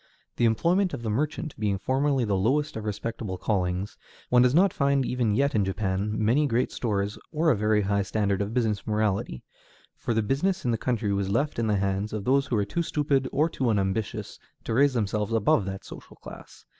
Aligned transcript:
The 0.37 0.45
employment 0.45 0.95
of 0.95 1.03
the 1.03 1.11
merchant 1.11 1.53
being 1.59 1.77
formerly 1.77 2.25
the 2.25 2.35
lowest 2.35 2.75
of 2.75 2.85
respectable 2.85 3.37
callings, 3.37 3.97
one 4.29 4.41
does 4.41 4.55
not 4.55 4.73
find 4.73 5.05
even 5.05 5.35
yet 5.35 5.53
in 5.53 5.63
Japan 5.63 6.13
many 6.17 6.47
great 6.47 6.71
stores 6.71 7.19
or 7.31 7.51
a 7.51 7.55
very 7.55 7.83
high 7.83 8.01
standard 8.01 8.41
of 8.41 8.51
business 8.51 8.87
morality, 8.87 9.43
for 9.95 10.15
the 10.15 10.23
business 10.23 10.65
of 10.65 10.71
the 10.71 10.77
country 10.79 11.13
was 11.13 11.29
left 11.29 11.59
in 11.59 11.67
the 11.67 11.75
hands 11.77 12.13
of 12.13 12.25
those 12.25 12.47
who 12.47 12.55
were 12.55 12.65
too 12.65 12.81
stupid 12.81 13.29
or 13.31 13.47
too 13.47 13.69
unambitious 13.69 14.39
to 14.63 14.73
raise 14.73 14.95
themselves 14.95 15.33
above 15.33 15.65
that 15.65 15.85
social 15.85 16.15
class. 16.15 16.65